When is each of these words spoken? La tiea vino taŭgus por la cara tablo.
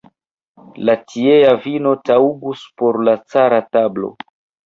La 0.89 0.93
tiea 1.11 1.51
vino 1.65 1.91
taŭgus 2.11 2.63
por 2.83 2.99
la 3.09 3.15
cara 3.35 3.59
tablo. 3.77 4.13